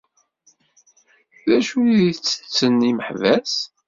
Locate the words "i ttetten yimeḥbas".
2.05-3.53